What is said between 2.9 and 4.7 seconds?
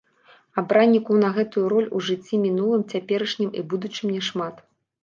цяперашнім і будучым няшмат.